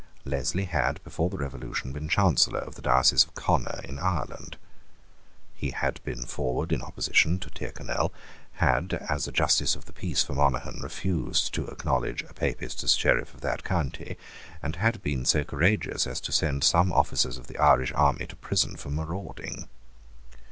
[0.25, 4.57] Leslie had, before the Revolution, been Chancellor of the diocese of Connor in Ireland.
[5.53, 8.11] He had been forward in opposition to Tyrconnel;
[8.53, 12.93] had, as a justice of the peace for Monaghan, refused to acknowledge a papist as
[12.95, 14.17] Sheriff of that county;
[14.63, 18.35] and had been so courageous as to send some officers of the Irish army to
[18.35, 19.67] prison for marauding.